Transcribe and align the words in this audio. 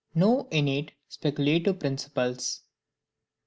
NO 0.15 0.47
INNATE 0.49 0.93
SPECULATIVE 1.09 1.77
PRINCIPLES. 1.77 2.61